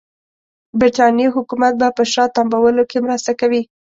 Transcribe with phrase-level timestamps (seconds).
[0.79, 3.61] برټانیې حکومت به په شا تمبولو کې مرسته کوي.